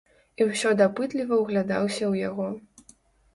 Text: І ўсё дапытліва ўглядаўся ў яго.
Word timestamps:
І 0.39 0.45
ўсё 0.51 0.71
дапытліва 0.79 1.37
ўглядаўся 1.41 2.03
ў 2.11 2.25
яго. 2.29 2.49